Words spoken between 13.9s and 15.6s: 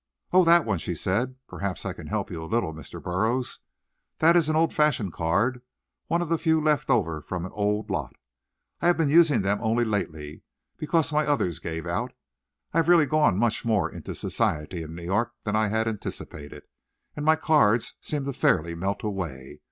into society in New York than